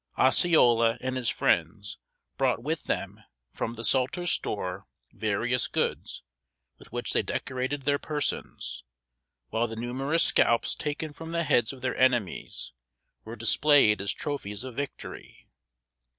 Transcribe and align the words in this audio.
Osceola 0.17 0.97
and 1.01 1.15
his 1.15 1.29
friends 1.29 1.99
brought 2.35 2.63
with 2.63 2.85
them 2.85 3.23
from 3.51 3.75
the 3.75 3.83
sutler's 3.83 4.31
store 4.31 4.87
various 5.11 5.67
goods, 5.67 6.23
with 6.79 6.91
which 6.91 7.13
they 7.13 7.21
decorated 7.21 7.83
their 7.83 7.99
persons; 7.99 8.83
while 9.49 9.67
the 9.67 9.75
numerous 9.75 10.23
scalps 10.23 10.73
taken 10.73 11.13
from 11.13 11.33
the 11.33 11.43
heads 11.43 11.71
of 11.71 11.81
their 11.81 11.95
enemies, 11.95 12.73
were 13.25 13.35
displayed 13.35 14.01
as 14.01 14.11
trophies 14.11 14.63
of 14.63 14.75
victory. 14.75 15.47